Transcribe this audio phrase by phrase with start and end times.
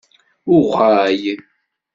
[0.55, 1.21] Uɣal.